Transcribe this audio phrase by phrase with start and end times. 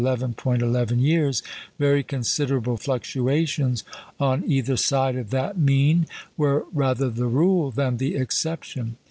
[0.47, 1.43] 11 years,
[1.77, 3.83] very considerable fluctuations
[4.19, 8.97] on either side of that mean were rather the rule than the exception.